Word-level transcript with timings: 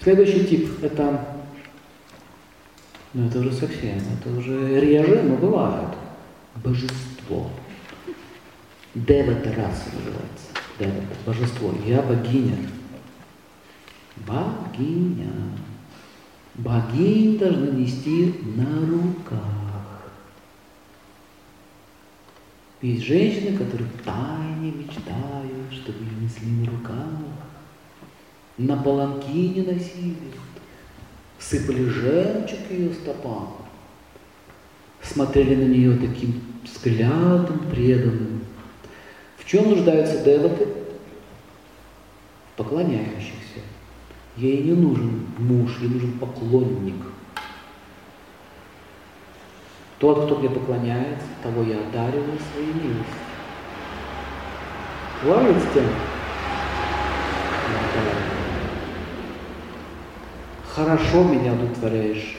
Следующий 0.00 0.46
тип– 0.46 0.70
это, 0.82 1.26
ну 3.14 3.26
это 3.26 3.40
уже 3.40 3.52
совсем, 3.52 3.98
это 4.20 4.38
уже 4.38 4.80
реже, 4.80 5.22
но 5.22 5.36
бывает. 5.36 5.88
Божество. 6.62 7.50
Девата 8.94 9.52
раса 9.54 9.90
называется. 9.94 10.46
Девата, 10.78 11.16
божество. 11.26 11.74
Я 11.84 12.02
богиня. 12.02 12.56
Богиня. 14.16 15.32
Богинь 16.54 17.38
должны 17.38 17.70
нести 17.70 18.34
на 18.56 18.86
руках. 18.86 19.58
Есть 22.82 23.02
женщины, 23.04 23.56
которые 23.56 23.88
тайне 24.04 24.70
мечтают, 24.70 25.72
чтобы 25.72 25.98
ее 25.98 26.20
несли 26.20 26.50
на 26.50 26.70
руках, 26.70 27.06
на 28.58 28.76
паланкине 28.76 29.62
носили, 29.62 30.16
сыпали 31.38 31.84
жемчуг 31.88 32.58
ее 32.70 32.92
стопам, 32.92 33.56
смотрели 35.00 35.54
на 35.54 35.72
нее 35.72 35.96
таким 35.96 36.42
взглядом 36.64 37.60
преданным. 37.70 38.40
В 39.36 39.44
чем 39.46 39.70
нуждаются 39.70 40.24
деваты? 40.24 40.66
В 42.52 42.58
поклоняющихся. 42.58 43.60
Ей 44.36 44.62
не 44.64 44.72
нужен 44.72 45.26
муж, 45.38 45.78
ей 45.80 45.88
нужен 45.88 46.18
поклонник. 46.18 46.96
Тот, 49.98 50.26
кто 50.26 50.38
мне 50.38 50.50
поклоняется, 50.50 51.26
того 51.42 51.62
я 51.62 51.78
одариваю 51.78 52.38
своей 52.52 52.72
милостью. 52.72 53.04
Ловит 55.24 55.56
с 55.62 55.74
тем? 55.74 55.84
Хорошо 60.78 61.24
меня 61.24 61.54
удовлетворяешь, 61.54 62.36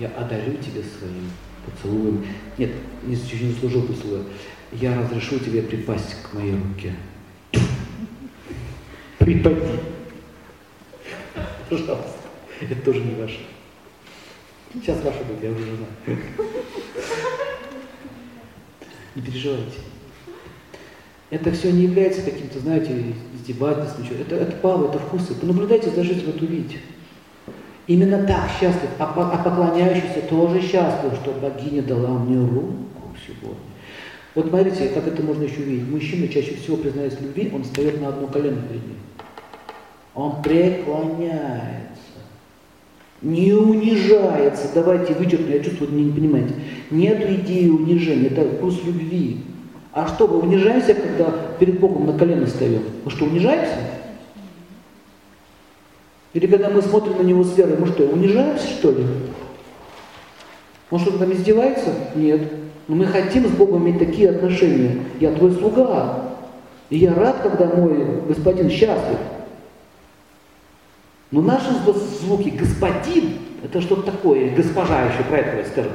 я 0.00 0.08
одарю 0.08 0.54
тебя 0.54 0.80
своим 0.80 1.30
поцелуем. 1.66 2.24
Нет, 2.56 2.70
не, 3.02 3.14
заслужил 3.14 3.82
поцелуя. 3.82 4.22
Я 4.72 4.98
разрешу 4.98 5.38
тебе 5.38 5.60
припасть 5.60 6.16
к 6.22 6.32
моей 6.32 6.54
руке. 6.54 6.94
Припади. 9.18 9.60
Пожалуйста. 11.68 12.16
Это 12.62 12.76
тоже 12.76 13.00
не 13.00 13.14
ваше. 13.14 13.40
Сейчас 14.72 15.04
ваше 15.04 15.22
будет, 15.24 15.42
я 15.42 15.50
уже 15.50 15.64
знаю. 15.76 16.18
Не 19.14 19.20
переживайте. 19.20 19.80
Это 21.28 21.52
все 21.52 21.70
не 21.70 21.82
является 21.82 22.22
каким-то, 22.22 22.58
знаете, 22.58 23.14
издевательством. 23.34 24.06
Это, 24.18 24.36
это 24.36 24.52
пава, 24.52 24.88
это 24.88 24.98
вкусы. 24.98 25.34
Понаблюдайте 25.34 25.90
за 25.90 26.02
жизнью, 26.02 26.32
вот 26.32 26.40
увидите. 26.40 26.78
Именно 27.92 28.26
так 28.26 28.48
счастлив, 28.58 28.88
а, 28.98 29.04
а 29.04 29.44
поклоняющийся 29.44 30.22
тоже 30.30 30.62
счастлив, 30.62 31.12
что 31.20 31.32
богиня 31.32 31.82
дала 31.82 32.18
мне 32.20 32.40
руку 32.40 32.72
сегодня. 33.26 33.58
Вот 34.34 34.48
смотрите, 34.48 34.88
как 34.94 35.06
это 35.06 35.22
можно 35.22 35.42
еще 35.42 35.60
увидеть. 35.60 35.90
Мужчина 35.90 36.26
чаще 36.26 36.54
всего 36.54 36.78
признается 36.78 37.20
любви, 37.20 37.52
он 37.54 37.64
встает 37.64 38.00
на 38.00 38.08
одно 38.08 38.28
колено 38.28 38.62
перед 38.62 38.86
ним. 38.86 38.96
Он 40.14 40.42
преклоняется, 40.42 42.22
не 43.20 43.52
унижается. 43.52 44.70
Давайте 44.74 45.12
вычеркнем, 45.12 45.52
я 45.52 45.62
чувствую, 45.62 45.90
вы 45.90 46.00
не 46.00 46.12
понимаете. 46.12 46.54
Нет 46.90 47.20
идеи 47.28 47.68
унижения, 47.68 48.28
это 48.28 48.48
вкус 48.56 48.80
любви. 48.86 49.40
А 49.92 50.08
что, 50.08 50.26
мы 50.26 50.38
унижаемся, 50.38 50.94
когда 50.94 51.30
перед 51.60 51.78
Богом 51.78 52.06
на 52.06 52.16
колено 52.16 52.46
встаем? 52.46 52.84
Мы 53.04 53.10
что, 53.10 53.26
унижаемся? 53.26 53.76
Или 56.34 56.46
когда 56.46 56.70
мы 56.70 56.80
смотрим 56.82 57.18
на 57.18 57.22
Него 57.22 57.44
с 57.44 57.56
верой, 57.56 57.76
мы 57.78 57.86
что, 57.86 58.04
унижаемся, 58.04 58.66
что 58.68 58.90
ли? 58.90 59.04
Он 60.90 60.98
что, 60.98 61.18
там 61.18 61.32
издевается? 61.32 61.94
Нет. 62.14 62.52
Но 62.88 62.96
мы 62.96 63.06
хотим 63.06 63.46
с 63.46 63.50
Богом 63.50 63.84
иметь 63.84 63.98
такие 63.98 64.30
отношения. 64.30 64.98
Я 65.20 65.32
твой 65.32 65.52
слуга. 65.52 66.36
И 66.90 66.98
я 66.98 67.14
рад, 67.14 67.40
когда 67.42 67.66
мой 67.66 68.22
господин 68.28 68.70
счастлив. 68.70 69.18
Но 71.30 71.40
наши 71.40 71.70
звуки 72.20 72.50
«господин»— 72.50 73.38
это 73.64 73.80
что-то 73.80 74.12
такое, 74.12 74.54
госпожа 74.54 75.06
еще 75.06 75.22
про 75.24 75.38
это 75.38 75.66
скажем. 75.70 75.92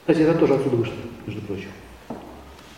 Кстати, 0.00 0.22
это 0.22 0.36
тоже 0.36 0.54
отсюда 0.54 0.74
вышло, 0.74 0.94
между 1.24 1.40
прочим. 1.42 1.68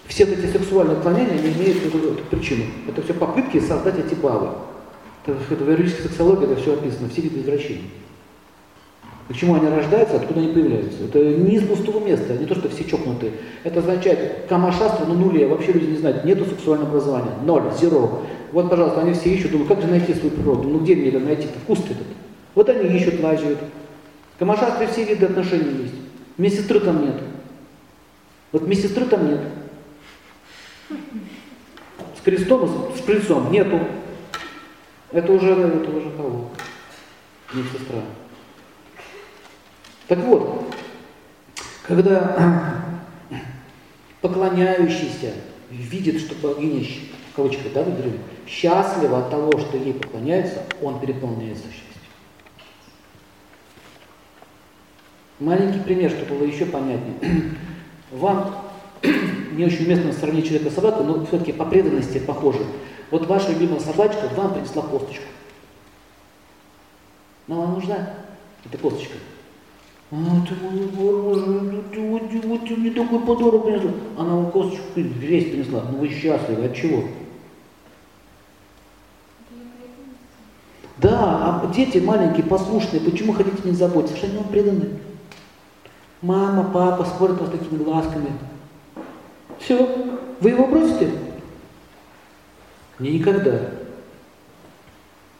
Все 0.07 0.25
эти 0.25 0.53
сексуальные 0.53 0.99
отклонения 0.99 1.41
не 1.41 1.53
имеют 1.53 1.87
эту 1.87 2.23
причину. 2.31 2.65
Это 2.87 3.01
все 3.01 3.15
попытки 3.15 3.59
создать 3.61 3.99
эти 3.99 4.15
баллы. 4.15 4.51
Это, 5.25 5.39
это 5.51 5.65
в 5.65 5.71
юридической 5.71 6.03
сексологии 6.03 6.51
это 6.51 6.61
все 6.61 6.75
описано, 6.75 7.09
все 7.09 7.23
виды 7.23 7.41
извращений. 7.41 7.91
Почему 9.29 9.55
они 9.55 9.69
рождаются, 9.69 10.17
откуда 10.17 10.41
они 10.41 10.53
появляются? 10.53 11.05
Это 11.05 11.19
не 11.25 11.57
из 11.57 11.67
пустого 11.67 12.05
места, 12.05 12.35
не 12.35 12.45
то, 12.45 12.55
что 12.55 12.69
все 12.69 12.85
чокнутые. 12.85 13.33
Это 13.63 13.79
означает, 13.79 14.47
камашаства 14.49 15.07
на 15.07 15.15
нуле, 15.15 15.47
вообще 15.47 15.73
люди 15.73 15.93
не 15.93 15.97
знают, 15.97 16.25
нету 16.25 16.45
сексуального 16.45 16.91
образования, 16.91 17.33
ноль, 17.45 17.63
зеро. 17.81 18.23
Вот, 18.51 18.69
пожалуйста, 18.69 19.01
они 19.01 19.13
все 19.15 19.33
ищут, 19.33 19.53
думают, 19.53 19.69
как 19.69 19.81
же 19.81 19.87
найти 19.87 20.13
свою 20.13 20.31
природу? 20.31 20.69
Ну 20.69 20.81
где 20.81 20.97
мне 20.97 21.09
это 21.09 21.21
найти? 21.21 21.45
-то? 21.45 21.59
Вкус 21.63 21.79
этот. 21.79 22.07
Вот 22.55 22.69
они 22.69 22.95
ищут, 22.95 23.21
лазят. 23.21 23.59
В 24.35 24.39
камашастре 24.39 24.89
все 24.89 25.05
виды 25.05 25.27
отношений 25.27 25.83
есть. 25.83 25.95
Медсестры 26.37 26.81
там 26.81 27.03
нет. 27.03 27.17
Вот 28.51 28.67
медсестры 28.67 29.07
там 29.07 29.29
нет. 29.29 29.41
С 32.19 32.25
крестом, 32.25 32.69
с 32.95 32.99
шприцом 32.99 33.51
нету. 33.51 33.81
Это 35.13 35.33
уже, 35.33 35.51
это 35.51 35.91
уже 35.91 36.11
кого? 36.11 36.51
Медсестра. 37.53 38.01
Так 40.09 40.19
вот, 40.21 40.75
когда 41.87 42.83
поклоняющийся 44.21 45.35
видит, 45.71 46.21
что 46.21 46.35
богиня, 46.37 46.87
в 47.33 47.37
кавычках, 47.37 47.73
да, 47.75 47.83
выдержим, 47.83 48.19
счастлива 48.47 49.19
от 49.19 49.31
того, 49.31 49.59
что 49.59 49.77
ей 49.77 49.95
поклоняются, 49.95 50.65
он 50.81 51.01
переполняется 51.01 51.65
счастьем. 51.65 51.87
Маленький 55.39 55.81
пример, 55.81 56.11
чтобы 56.11 56.37
было 56.37 56.45
еще 56.45 56.67
понятнее. 56.67 57.17
Вам 58.11 58.62
не 59.53 59.65
очень 59.65 59.85
уместно 59.85 60.13
сравнить 60.13 60.47
человека 60.47 60.71
с 60.71 60.75
собакой, 60.75 61.07
но 61.07 61.25
все-таки 61.27 61.53
по 61.53 61.65
преданности 61.65 62.19
похоже. 62.19 62.61
Вот 63.11 63.27
ваша 63.27 63.53
любимая 63.53 63.81
собачка 63.81 64.29
вам 64.37 64.55
принесла 64.55 64.83
косточку. 64.83 65.25
Но 67.47 67.63
она 67.63 67.75
нужна, 67.75 68.15
эта 68.65 68.79
косточка. 68.79 69.15
А, 70.11 70.17
ты 70.47 70.55
мой 70.63 70.87
боже, 70.89 71.83
ты, 71.93 72.01
вот, 72.47 72.69
ты 72.69 72.77
мне 72.77 72.91
такой 72.91 73.21
подарок 73.21 73.65
принесла. 73.65 73.93
Она 74.19 74.37
вам 74.37 74.51
косточку 74.51 74.85
грязь 74.97 75.45
принесла. 75.45 75.85
Ну 75.91 75.99
вы 75.99 76.09
счастливы, 76.09 76.67
от 76.67 76.75
чего? 76.75 77.05
Да, 80.99 81.63
а 81.65 81.73
дети 81.75 81.99
маленькие, 81.99 82.47
послушные, 82.47 83.01
почему 83.01 83.33
хотите 83.33 83.57
не 83.65 83.73
заботиться? 83.73 84.17
Что 84.17 84.27
они 84.27 84.37
вам 84.37 84.49
преданы. 84.49 84.91
Мама, 86.21 86.71
папа 86.73 87.05
смотрят 87.05 87.41
вас 87.41 87.51
такими 87.51 87.83
глазками. 87.83 88.31
Все, 89.63 89.89
вы 90.41 90.51
его 90.51 90.67
бросите? 90.67 91.09
Не 92.99 93.19
никогда. 93.19 93.61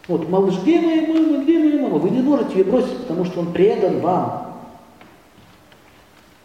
Вот, 0.07 0.29
малыш, 0.29 0.55
где 0.63 0.81
моя 0.81 1.03
мама, 1.07 1.43
где 1.43 1.59
моя 1.59 1.83
мама? 1.83 1.99
Вы 1.99 2.11
не 2.11 2.23
можете 2.23 2.59
ее 2.59 2.65
бросить, 2.65 2.97
потому 2.99 3.25
что 3.25 3.41
он 3.41 3.53
предан 3.53 4.01
вам. 4.01 4.61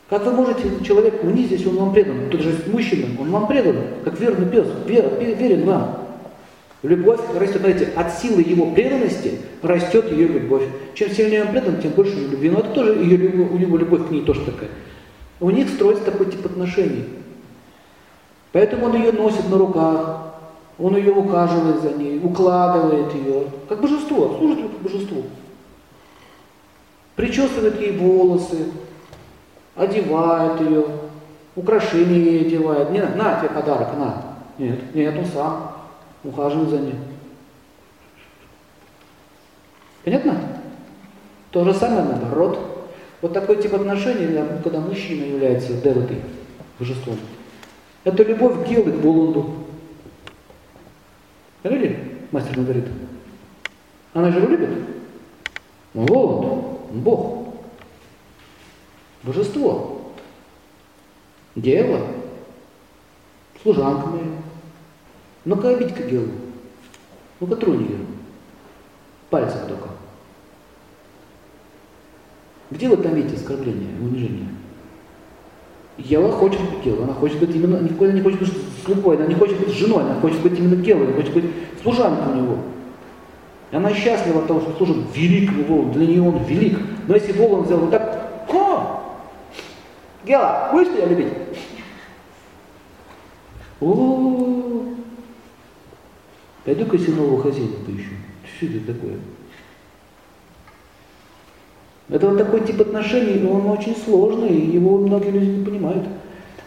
Как 0.10 0.26
вы 0.26 0.32
можете 0.32 0.84
человека 0.86 1.26
унизить, 1.26 1.52
если 1.52 1.70
он 1.70 1.78
вам 1.78 1.94
предан? 1.94 2.30
Тот 2.32 2.42
же 2.42 2.56
мужчина, 2.68 3.08
он 3.20 3.30
вам 3.30 3.48
предан, 3.48 3.76
как 4.04 4.20
верный 4.20 4.50
пес, 4.50 4.68
вер, 4.86 5.12
верен 5.20 5.66
вам. 5.66 6.08
Любовь 6.84 7.20
растет, 7.36 7.62
знаете, 7.62 7.90
от 7.96 8.14
силы 8.14 8.42
его 8.42 8.72
преданности 8.72 9.40
растет 9.62 10.12
ее 10.12 10.28
любовь. 10.28 10.64
Чем 10.94 11.10
сильнее 11.10 11.44
он 11.44 11.50
предан, 11.50 11.82
тем 11.82 11.92
больше 11.92 12.16
любви. 12.16 12.50
Но 12.50 12.60
это 12.60 12.70
тоже 12.70 12.94
ее, 12.94 13.48
у 13.48 13.58
него 13.58 13.78
любовь 13.78 14.08
к 14.08 14.12
ней 14.12 14.22
тоже 14.22 14.46
такая. 14.46 14.70
У 15.40 15.50
них 15.50 15.70
строится 15.70 16.06
такой 16.06 16.32
тип 16.32 16.46
отношений. 16.46 17.04
Поэтому 18.58 18.88
он 18.88 18.96
ее 18.96 19.12
носит 19.12 19.48
на 19.52 19.58
руках, 19.60 20.18
он 20.80 20.98
ее 20.98 21.12
ухаживает 21.12 21.80
за 21.80 21.92
ней, 21.92 22.20
укладывает 22.20 23.14
ее, 23.14 23.44
как 23.70 23.80
божество, 23.80 24.36
служит 24.36 24.72
как 24.72 24.82
божеству. 24.82 25.26
Причесывает 27.16 27.80
ей 27.80 27.96
волосы, 27.96 28.72
одевает 29.76 30.60
ее, 30.62 30.86
украшения 31.56 32.18
ей 32.18 32.48
одевает. 32.48 32.90
Не, 32.90 33.02
на 33.02 33.40
тебе 33.40 33.50
подарок, 33.50 33.90
на. 33.96 34.24
Нет, 34.58 34.96
нет, 34.96 35.16
он 35.16 35.26
сам 35.26 35.74
ухаживает 36.24 36.70
за 36.70 36.80
ней. 36.80 36.96
Понятно? 40.04 40.36
То 41.52 41.64
же 41.64 41.76
самое 41.76 42.06
наоборот. 42.06 42.88
Вот 43.22 43.34
такой 43.34 43.62
тип 43.62 43.76
отношений, 43.76 44.36
когда 44.64 44.80
мужчина 44.80 45.26
является 45.26 45.74
деватой, 45.74 46.24
божеством, 46.80 47.18
это 48.08 48.24
любовь 48.24 48.66
Гелы, 48.68 48.94
к 48.94 49.02
Булунду. 49.02 49.54
Поняли, 51.62 52.18
мастер 52.32 52.56
говорит? 52.56 52.86
Она 54.14 54.32
же 54.32 54.40
его 54.40 54.48
любит? 54.48 54.70
Он 55.94 57.02
Бог. 57.02 57.54
Божество. 59.24 60.14
Дева. 61.56 62.00
Служанка 63.62 64.08
моя. 64.08 64.24
Ну-ка 65.44 65.70
обидь-ка 65.70 66.04
Гелу. 66.04 66.32
Ну-ка 67.42 67.58
тронь 67.58 67.84
ее. 67.84 68.00
Пальцем 69.30 69.68
только. 69.68 69.90
Где 72.72 72.88
вы 72.88 72.96
там 72.98 73.16
видите 73.16 73.36
оскорбление, 73.36 74.00
унижение? 74.00 74.48
Ева 75.98 76.32
хочет 76.32 76.62
быть 76.62 76.84
Гелой, 76.86 77.06
она 77.06 77.14
хочет 77.14 77.40
быть 77.40 77.56
именно, 77.56 77.78
никогда 77.78 78.14
не 78.14 78.22
хочет 78.22 78.40
быть 78.40 78.54
слугой, 78.86 79.18
она 79.18 79.26
не 79.26 79.34
хочет 79.34 79.60
быть 79.60 79.74
женой, 79.74 80.04
она 80.04 80.20
хочет 80.20 80.40
быть 80.42 80.58
именно 80.58 80.76
Гелой, 80.76 81.08
она 81.08 81.16
хочет 81.16 81.34
быть 81.34 81.46
служанкой 81.82 82.34
у 82.34 82.36
него. 82.36 82.58
И 83.72 83.76
она 83.76 83.94
счастлива 83.94 84.40
от 84.40 84.48
того, 84.48 84.62
что 84.62 84.74
служит 84.78 84.98
великому 85.16 85.64
Волону, 85.64 85.94
для 85.94 86.06
нее 86.06 86.22
он 86.22 86.44
велик. 86.44 86.80
Но 87.08 87.16
если 87.16 87.32
Волон 87.34 87.66
сделал 87.66 87.82
вот 87.82 87.92
так, 87.92 88.46
о, 88.50 89.02
Гела, 90.24 90.70
будешь 90.72 90.90
тебя 90.90 91.08
любить? 91.08 91.34
О, 93.82 94.84
пойду-ка 96.64 96.98
себе 97.00 97.14
нового 97.14 97.42
хозяина 97.42 97.74
поищу. 97.86 98.12
Что 98.58 98.66
это 98.68 98.94
такое? 98.94 99.18
Это 102.10 102.28
вот 102.28 102.38
такой 102.38 102.62
тип 102.62 102.80
отношений, 102.80 103.40
но 103.42 103.52
он 103.52 103.66
очень 103.68 103.96
сложный, 103.96 104.50
и 104.50 104.72
его 104.72 104.98
многие 104.98 105.32
люди 105.32 105.46
не 105.46 105.66
понимают. 105.66 106.06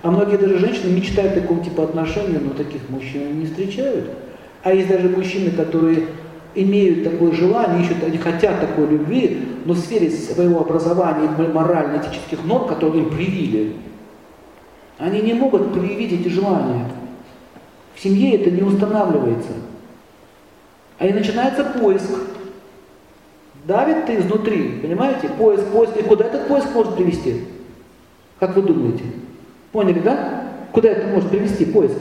А 0.03 0.11
многие 0.11 0.37
даже 0.37 0.59
женщины 0.59 0.93
мечтают 0.93 1.35
такого 1.35 1.63
типа 1.63 1.85
отношений, 1.85 2.39
но 2.39 2.51
таких 2.51 2.89
мужчин 2.89 3.39
не 3.39 3.47
встречают. 3.47 4.11
А 4.63 4.73
есть 4.73 4.89
даже 4.89 5.09
мужчины, 5.09 5.51
которые 5.51 6.05
имеют 6.55 7.05
такое 7.05 7.33
желание, 7.33 7.83
ищут, 7.83 8.03
они 8.05 8.19
хотят 8.19 8.61
такой 8.61 8.89
любви, 8.89 9.41
но 9.65 9.75
в 9.75 9.79
сфере 9.79 10.11
своего 10.11 10.61
образования 10.61 11.29
и 11.39 11.53
морально-этических 11.53 12.45
норм, 12.45 12.69
которые 12.69 13.05
им 13.05 13.11
привили, 13.11 13.75
они 14.99 15.21
не 15.21 15.33
могут 15.33 15.73
проявить 15.73 16.13
эти 16.13 16.29
желания. 16.29 16.87
В 17.95 18.03
семье 18.03 18.37
это 18.37 18.51
не 18.51 18.63
устанавливается. 18.63 19.53
А 20.99 21.07
и 21.07 21.13
начинается 21.13 21.65
поиск. 21.65 22.11
Давит 23.70 24.05
ты 24.06 24.17
изнутри, 24.17 24.81
понимаете? 24.82 25.28
Поиск, 25.38 25.64
поиск. 25.67 25.96
И 25.96 26.02
куда 26.02 26.25
этот 26.25 26.49
поиск 26.49 26.75
может 26.75 26.96
привести? 26.96 27.44
Как 28.40 28.56
вы 28.56 28.62
думаете? 28.62 29.05
Поняли, 29.70 30.00
да? 30.00 30.43
Куда 30.72 30.88
это 30.88 31.06
может 31.06 31.31
привести 31.31 31.67
поиск? 31.67 31.94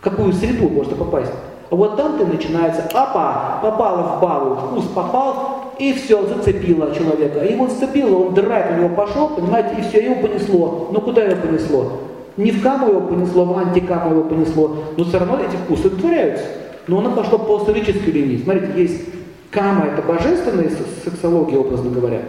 В 0.00 0.02
какую 0.02 0.32
среду 0.32 0.68
можно 0.68 0.96
попасть? 0.96 1.30
Вот 1.70 1.96
там 1.96 2.18
ты 2.18 2.26
начинается, 2.26 2.82
апа, 2.92 3.60
попала 3.62 4.16
в 4.16 4.20
балу, 4.20 4.56
вкус 4.56 4.86
попал, 4.86 5.74
и 5.78 5.92
все, 5.92 6.26
зацепило 6.26 6.92
человека. 6.92 7.44
Его 7.44 7.68
зацепило, 7.68 8.26
он 8.26 8.34
драйв 8.34 8.72
у 8.72 8.80
него 8.80 8.88
пошел, 8.88 9.28
понимаете, 9.28 9.76
и 9.78 9.82
все, 9.82 10.04
его 10.04 10.16
понесло. 10.16 10.88
Но 10.90 11.00
куда 11.00 11.22
его 11.22 11.40
понесло? 11.40 12.00
Не 12.36 12.50
в 12.50 12.64
каму 12.64 12.88
его 12.88 13.02
понесло, 13.02 13.44
в 13.44 13.56
антикаму 13.56 14.10
его 14.10 14.24
понесло, 14.24 14.76
но 14.96 15.04
все 15.04 15.18
равно 15.20 15.38
эти 15.38 15.54
вкусы 15.54 15.86
удовлетворяются. 15.86 16.46
Но 16.88 16.98
оно 16.98 17.12
пошло 17.12 17.38
по 17.38 17.58
исторической 17.58 18.10
линии. 18.10 18.42
Смотрите, 18.42 18.72
есть 18.74 19.19
кама, 19.50 19.86
это 19.86 20.02
божественная 20.02 20.70
сексология, 21.04 21.58
образно 21.58 21.90
говоря, 21.90 22.22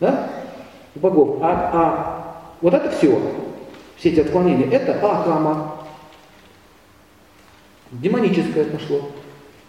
да, 0.00 0.28
у 0.94 1.00
богов. 1.00 1.38
А, 1.42 1.70
а 1.72 2.52
вот 2.60 2.74
это 2.74 2.90
все, 2.90 3.20
все 3.96 4.10
эти 4.10 4.20
отклонения, 4.20 4.68
это 4.70 4.94
акама, 4.94 5.76
демоническое 7.90 8.64
пошло. 8.64 9.10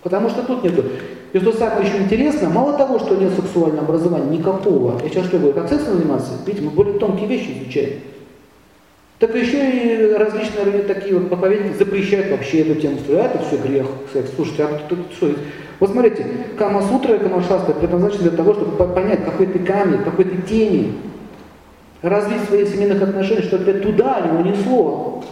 Потому 0.02 0.30
что 0.30 0.44
тут 0.44 0.64
нету. 0.64 0.84
И 1.32 1.40
что 1.40 1.54
самое 1.54 1.88
еще 1.88 1.98
интересно, 1.98 2.50
мало 2.50 2.78
того, 2.78 3.00
что 3.00 3.16
нет 3.16 3.34
сексуального 3.34 3.86
образования 3.86 4.38
никакого, 4.38 5.02
я 5.02 5.10
сейчас 5.10 5.26
что 5.26 5.38
говорю, 5.38 5.54
как 5.54 5.70
сексом 5.70 5.98
заниматься? 5.98 6.34
Видите, 6.46 6.66
мы 6.66 6.72
более 6.72 7.00
тонкие 7.00 7.28
вещи 7.28 7.64
изучаем. 7.64 8.02
Так 9.24 9.36
еще 9.36 9.58
и 9.58 10.14
различные 10.16 10.80
такие 10.80 11.18
вот 11.18 11.30
проповедники 11.30 11.78
запрещают 11.78 12.30
вообще 12.30 12.60
эту 12.60 12.76
тему. 12.76 12.98
А 13.08 13.28
это 13.28 13.40
все 13.40 13.56
грех, 13.56 13.86
секс. 14.12 14.32
Слушайте, 14.36 14.66
а 14.66 14.82
тут 14.90 15.00
что? 15.16 15.34
Вот 15.80 15.92
смотрите, 15.92 16.26
Кама-сутра 16.58 17.16
и 17.16 17.20
Кама-шастра 17.20 17.74
для 17.74 18.32
того, 18.32 18.54
чтобы 18.54 18.94
понять, 18.94 19.24
какой 19.24 19.46
ты 19.46 19.60
камень, 19.60 20.04
какой 20.04 20.26
ты 20.26 20.42
тени, 20.42 20.96
развить 22.02 22.42
свои 22.50 22.66
семейных 22.66 23.02
отношений, 23.02 23.44
чтобы 23.44 23.64
тебя 23.64 23.80
туда 23.80 24.30
не 24.30 24.50
унесло. 24.50 25.24